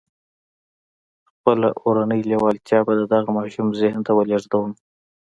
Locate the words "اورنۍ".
1.83-2.21